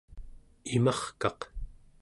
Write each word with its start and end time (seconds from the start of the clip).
imarkaq 0.75 1.39